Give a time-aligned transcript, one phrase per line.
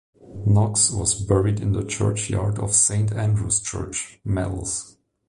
[0.47, 4.97] Knox was buried in the churchyard of Saint Andrew's Church, Mells.